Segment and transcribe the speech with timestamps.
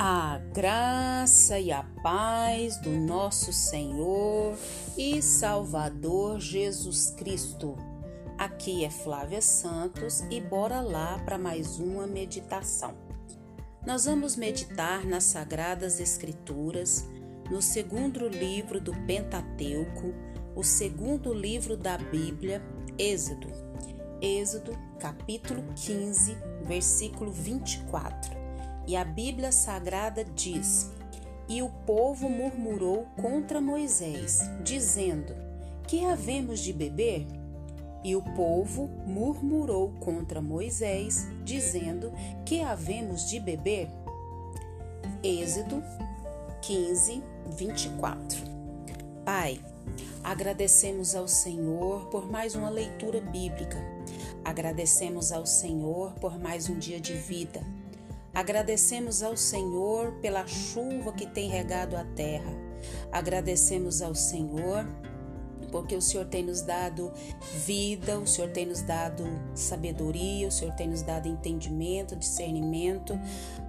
[0.00, 4.56] A graça e a paz do nosso Senhor
[4.96, 7.76] e Salvador Jesus Cristo.
[8.38, 12.94] Aqui é Flávia Santos e bora lá para mais uma meditação.
[13.84, 17.04] Nós vamos meditar nas Sagradas Escrituras,
[17.50, 20.14] no segundo livro do Pentateuco,
[20.54, 22.62] o segundo livro da Bíblia,
[22.96, 23.48] Êxodo.
[24.22, 26.36] Êxodo, capítulo 15,
[26.68, 28.37] versículo 24.
[28.88, 30.90] E a Bíblia Sagrada diz:
[31.46, 35.36] E o povo murmurou contra Moisés, dizendo:
[35.86, 37.26] Que havemos de beber?
[38.02, 42.14] E o povo murmurou contra Moisés, dizendo:
[42.46, 43.90] Que havemos de beber?
[45.22, 45.84] Êxodo
[46.62, 47.22] 15,
[47.58, 48.40] 24.
[49.22, 49.60] Pai,
[50.24, 53.76] agradecemos ao Senhor por mais uma leitura bíblica.
[54.42, 57.60] Agradecemos ao Senhor por mais um dia de vida.
[58.38, 62.52] Agradecemos ao Senhor pela chuva que tem regado a terra.
[63.10, 64.86] Agradecemos ao Senhor
[65.72, 67.12] porque o Senhor tem nos dado
[67.66, 69.24] vida, o Senhor tem nos dado
[69.56, 73.18] sabedoria, o Senhor tem nos dado entendimento, discernimento.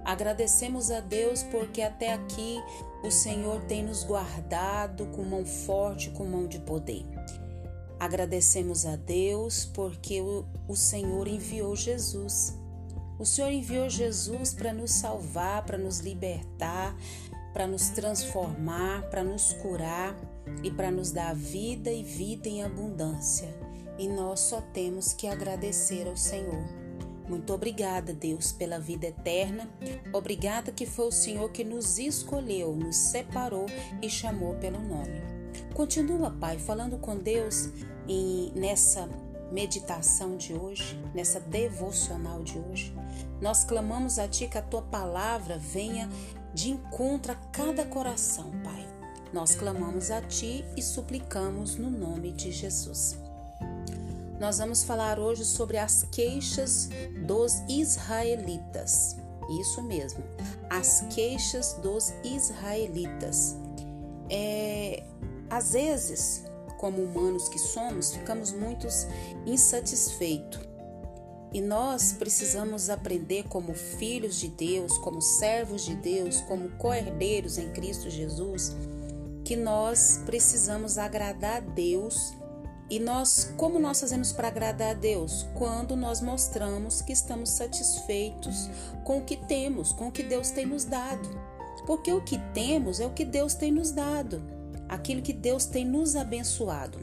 [0.04, 2.62] Agradecemos a Deus porque até aqui
[3.02, 7.04] o Senhor tem nos guardado com mão forte, com mão de poder.
[7.98, 12.59] Agradecemos a Deus porque o, Senhor enviou Jesus
[13.20, 16.96] o Senhor enviou Jesus para nos salvar, para nos libertar,
[17.52, 20.16] para nos transformar, para nos curar
[20.64, 23.54] e para nos dar vida e vida em abundância.
[23.98, 26.64] E nós só temos que agradecer ao Senhor.
[27.28, 29.68] Muito obrigada, Deus, pela vida eterna.
[30.14, 33.66] Obrigada que foi o Senhor que nos escolheu, nos separou
[34.00, 35.20] e chamou pelo nome.
[35.74, 37.68] Continua, Pai, falando com Deus
[38.08, 39.06] e nessa
[39.50, 42.94] meditação de hoje, nessa devocional de hoje,
[43.40, 46.08] nós clamamos a Ti que a Tua palavra venha
[46.52, 48.86] de encontro a cada coração, Pai.
[49.32, 53.18] Nós clamamos a Ti e suplicamos no nome de Jesus.
[54.40, 56.88] Nós vamos falar hoje sobre as queixas
[57.26, 59.16] dos israelitas.
[59.60, 60.24] Isso mesmo,
[60.70, 63.56] as queixas dos israelitas.
[64.30, 65.04] É,
[65.50, 66.44] às vezes
[66.80, 68.88] como humanos que somos, ficamos muito
[69.44, 70.60] insatisfeitos.
[71.52, 77.70] E nós precisamos aprender, como filhos de Deus, como servos de Deus, como co-herdeiros em
[77.72, 78.74] Cristo Jesus,
[79.44, 82.32] que nós precisamos agradar a Deus.
[82.88, 85.46] E nós, como nós fazemos para agradar a Deus?
[85.58, 88.70] Quando nós mostramos que estamos satisfeitos
[89.04, 91.28] com o que temos, com o que Deus tem nos dado.
[91.84, 94.59] Porque o que temos é o que Deus tem nos dado
[94.90, 96.98] aquilo que Deus tem nos abençoado.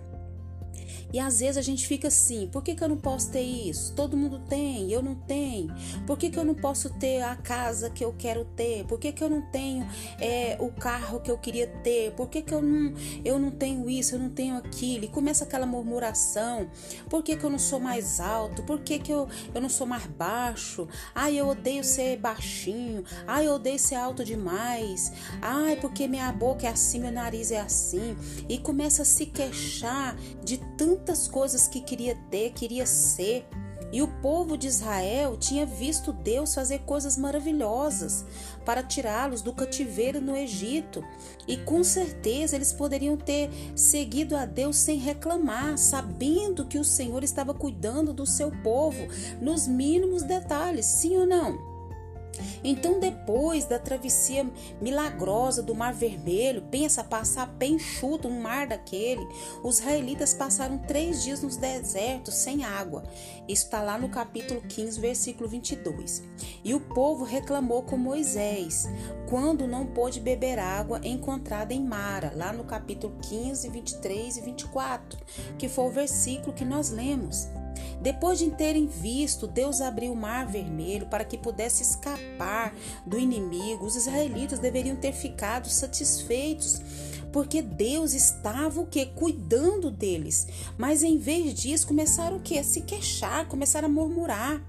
[1.13, 3.94] E às vezes a gente fica assim: por que, que eu não posso ter isso?
[3.95, 5.73] Todo mundo tem, eu não tenho.
[6.06, 8.84] Por que, que eu não posso ter a casa que eu quero ter?
[8.85, 9.88] Por que, que eu não tenho
[10.19, 12.12] é, o carro que eu queria ter?
[12.12, 15.06] Por que, que eu, não, eu não tenho isso, eu não tenho aquilo?
[15.06, 16.69] E começa aquela murmuração:
[17.09, 18.63] por que, que eu não sou mais alto?
[18.63, 20.88] Por que, que eu, eu não sou mais baixo?
[21.16, 23.03] Ai, eu odeio ser baixinho.
[23.25, 25.12] Ai, eu odeio ser alto demais.
[25.41, 28.17] Ai, porque minha boca é assim, meu nariz é assim.
[28.50, 33.47] E começa a se queixar de tanto tantas coisas que queria ter, queria ser.
[33.90, 38.25] E o povo de Israel tinha visto Deus fazer coisas maravilhosas
[38.66, 41.02] para tirá-los do cativeiro no Egito.
[41.47, 47.24] E com certeza eles poderiam ter seguido a Deus sem reclamar, sabendo que o Senhor
[47.24, 49.08] estava cuidando do seu povo
[49.40, 51.77] nos mínimos detalhes, sim ou não?
[52.64, 54.50] Então, depois da travessia
[54.81, 59.28] milagrosa do Mar Vermelho, pensa passar pé enxuto um mar daquele,
[59.64, 63.03] os israelitas passaram três dias no deserto sem água.
[63.47, 66.24] Isso está lá no capítulo 15, versículo 22.
[66.64, 68.88] E o povo reclamou com Moisés
[69.30, 75.20] quando não pôde beber água encontrada em Mara, lá no capítulo 15, 23 e 24,
[75.58, 77.47] que foi o versículo que nós lemos.
[78.07, 82.73] Depois de terem visto Deus abrir o mar vermelho para que pudesse escapar
[83.05, 86.82] do inimigo, os israelitas deveriam ter ficado satisfeitos,
[87.34, 90.47] porque Deus estava o que cuidando deles.
[90.78, 94.64] Mas em vez disso, começaram o que a se queixar, começaram a murmurar.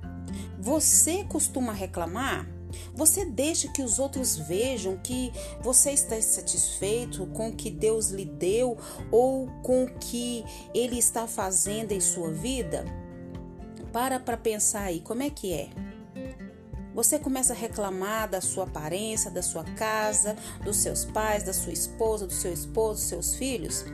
[0.59, 2.45] Você costuma reclamar?
[2.93, 5.33] Você deixa que os outros vejam que
[5.63, 8.77] você está satisfeito com o que Deus lhe deu
[9.13, 13.08] ou com o que Ele está fazendo em sua vida?
[13.93, 15.69] Para para pensar aí, como é que é?
[16.99, 20.35] Você começa a reclamar da sua aparência, da sua casa,
[20.65, 23.85] dos seus pais, da sua esposa, do seu esposo, dos seus filhos?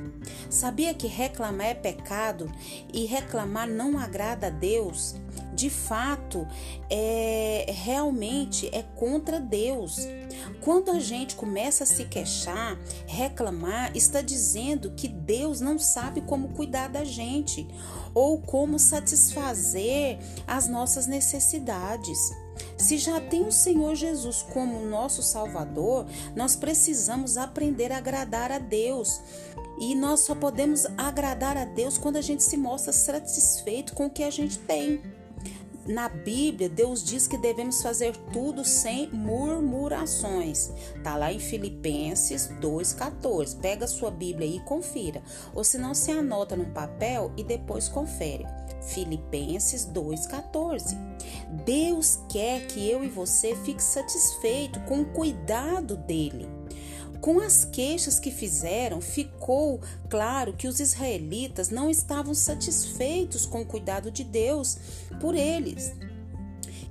[0.49, 2.51] Sabia que reclamar é pecado
[2.91, 5.17] e reclamar não agrada a Deus?
[5.53, 6.49] De fato,
[6.89, 9.99] é realmente é contra Deus.
[10.63, 16.55] Quando a gente começa a se queixar, reclamar, está dizendo que Deus não sabe como
[16.55, 17.69] cuidar da gente
[18.15, 22.33] ou como satisfazer as nossas necessidades.
[22.77, 28.59] Se já tem o Senhor Jesus como nosso Salvador, nós precisamos aprender a agradar a
[28.59, 29.21] Deus.
[29.79, 34.11] E nós só podemos agradar a Deus quando a gente se mostra satisfeito com o
[34.11, 35.03] que a gente tem
[35.87, 40.73] na Bíblia, Deus diz que devemos fazer tudo sem murmurações.
[41.03, 43.57] Tá lá em Filipenses 2:14.
[43.57, 45.23] Pega sua Bíblia e confira.
[45.55, 48.47] Ou se não, se anota num papel e depois confere.
[48.83, 50.97] Filipenses 2:14.
[51.65, 56.49] Deus quer que eu e você fique satisfeito com o cuidado dele.
[57.25, 59.81] Com as queixas que fizeram, ficou
[60.11, 64.77] claro que os israelitas não estavam satisfeitos com o cuidado de Deus
[65.23, 65.95] por eles.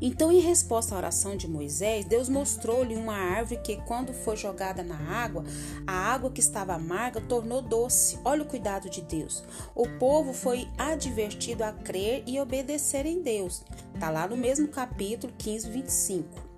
[0.01, 4.81] Então, em resposta à oração de Moisés, Deus mostrou-lhe uma árvore que, quando foi jogada
[4.81, 5.44] na água,
[5.85, 8.18] a água que estava amarga tornou doce.
[8.25, 9.44] Olha o cuidado de Deus.
[9.75, 13.62] O povo foi advertido a crer e obedecer em Deus.
[13.94, 16.53] Está lá no mesmo capítulo 15, 25.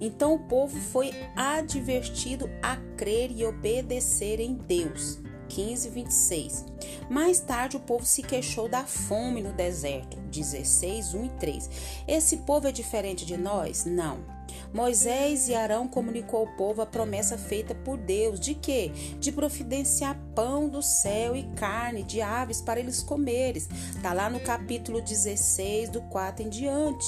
[0.00, 5.18] Então o povo foi advertido a crer e obedecer em Deus.
[5.48, 6.64] 15, 26.
[7.08, 10.16] Mais tarde o povo se queixou da fome no deserto.
[10.16, 11.70] 16, 1 e 3.
[12.08, 13.84] Esse povo é diferente de nós?
[13.84, 14.34] Não.
[14.72, 18.90] Moisés e Arão comunicou ao povo a promessa feita por Deus de quê?
[19.20, 23.68] De providenciar pão do céu e carne de aves para eles comeres.
[23.94, 27.06] Está lá no capítulo 16, do 4 em diante.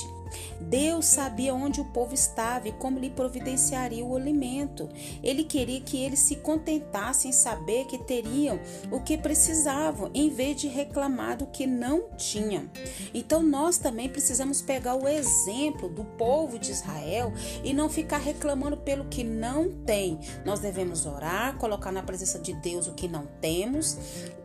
[0.61, 4.88] Deus sabia onde o povo estava e como lhe providenciaria o alimento.
[5.23, 8.58] Ele queria que eles se contentassem em saber que teriam
[8.90, 12.69] o que precisavam, em vez de reclamar do que não tinham.
[13.12, 17.32] Então nós também precisamos pegar o exemplo do povo de Israel
[17.62, 20.19] e não ficar reclamando pelo que não tem.
[20.44, 23.99] Nós devemos orar, colocar na presença de Deus o que não temos,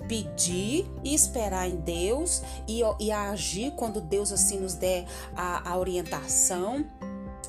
[0.07, 5.05] pedir e esperar em Deus e, e agir quando Deus assim nos der
[5.35, 6.85] a, a orientação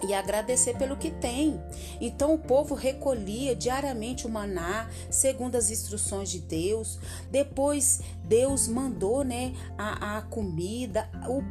[0.07, 1.61] e agradecer pelo que tem.
[2.01, 6.99] Então o povo recolhia diariamente o maná, segundo as instruções de Deus.
[7.31, 11.09] Depois Deus mandou, né, a, a comida,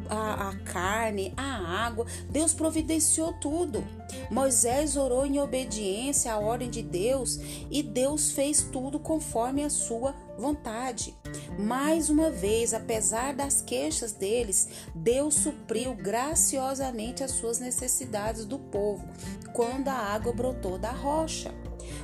[0.09, 2.06] a, a carne, a água.
[2.30, 3.83] Deus providenciou tudo.
[4.30, 7.39] Moisés orou em obediência à ordem de Deus
[7.69, 11.16] e Deus fez tudo conforme a sua vontade.
[11.58, 19.08] Mais uma vez, apesar das queixas deles, Deus supriu graciosamente as suas necessidades do povo
[19.54, 21.54] quando a água brotou da rocha.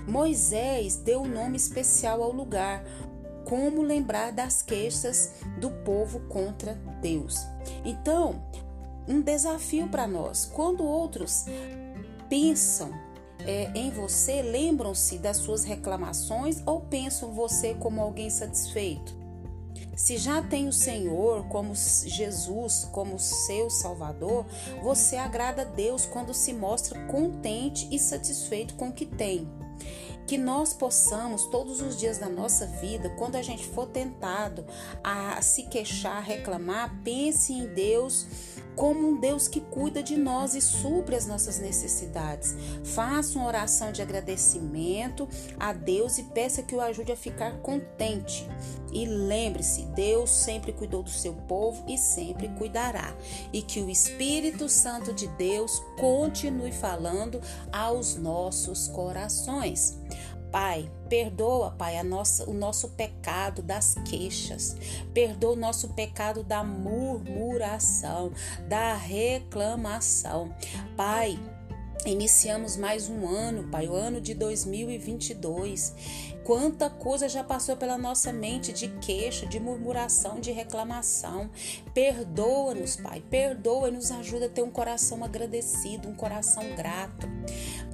[0.07, 2.83] Moisés deu um nome especial ao lugar,
[3.45, 7.45] como lembrar das queixas do povo contra Deus.
[7.83, 8.43] Então,
[9.07, 10.45] um desafio para nós.
[10.45, 11.45] Quando outros
[12.29, 12.91] pensam
[13.45, 19.15] é, em você, lembram-se das suas reclamações ou pensam você como alguém satisfeito?
[19.95, 24.45] Se já tem o Senhor como Jesus, como seu Salvador,
[24.81, 29.47] você agrada a Deus quando se mostra contente e satisfeito com o que tem
[30.27, 34.65] que nós possamos todos os dias da nossa vida, quando a gente for tentado
[35.01, 38.27] a se queixar, reclamar, pense em Deus
[38.77, 42.55] como um Deus que cuida de nós e supre as nossas necessidades.
[42.83, 45.27] Faça uma oração de agradecimento
[45.59, 48.47] a Deus e peça que o ajude a ficar contente.
[48.93, 53.13] E lembre-se, Deus sempre cuidou do seu povo e sempre cuidará.
[53.51, 57.41] E que o Espírito Santo de Deus continue falando
[57.71, 59.97] aos nossos corações.
[60.59, 64.75] Pai, perdoa, Pai, nossa, o nosso pecado das queixas.
[65.13, 68.31] Perdoa o nosso pecado da murmuração,
[68.67, 70.51] da reclamação.
[70.95, 71.37] Pai,
[72.05, 75.93] Iniciamos mais um ano, Pai, o ano de 2022.
[76.45, 81.49] Quanta coisa já passou pela nossa mente de queixa, de murmuração, de reclamação.
[81.93, 87.27] Perdoa-nos, Pai, perdoa e nos ajuda a ter um coração agradecido, um coração grato.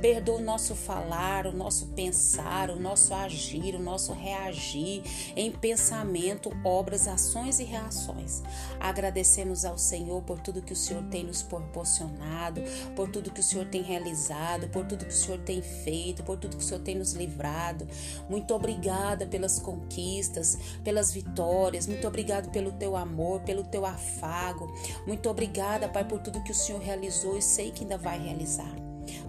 [0.04, 5.02] Perdoa o nosso falar, o nosso pensar, o nosso agir, o nosso reagir
[5.34, 8.44] em pensamento, obras, ações e reações.
[8.82, 12.60] Agradecemos ao Senhor por tudo que o Senhor tem nos proporcionado,
[12.98, 16.36] por tudo que o Senhor tem realizado, por tudo que o Senhor tem feito, por
[16.38, 17.88] tudo que o Senhor tem nos livrado.
[18.30, 21.88] Muito obrigada pelas conquistas, pelas vitórias.
[21.88, 24.70] Muito obrigado pelo teu amor, pelo teu afago.
[25.08, 28.83] Muito obrigada, Pai, por tudo que o Senhor realizou e sei que ainda vai realizar.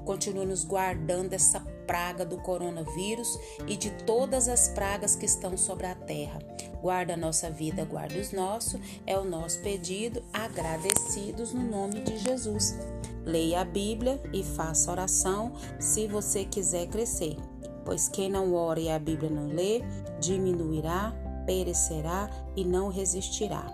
[0.05, 5.87] Continue nos guardando dessa praga do coronavírus e de todas as pragas que estão sobre
[5.87, 6.39] a terra.
[6.81, 12.19] Guarda a nossa vida, guarda os nossos, é o nosso pedido, agradecidos no nome de
[12.19, 12.77] Jesus.
[13.25, 17.37] Leia a Bíblia e faça oração se você quiser crescer,
[17.85, 19.83] pois quem não ora e a Bíblia não lê,
[20.21, 21.15] diminuirá,
[21.47, 23.65] perecerá e não resistirá.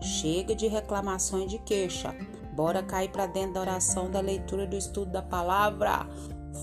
[0.00, 2.14] Chega de reclamações de queixa.
[2.52, 6.06] Bora cair para dentro da oração, da leitura, do estudo da palavra.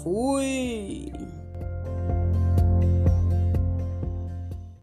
[0.03, 1.11] Fui!